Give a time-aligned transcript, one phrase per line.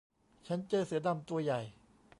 [0.47, 1.61] ฉันเจอเสือดำตัวใหญ่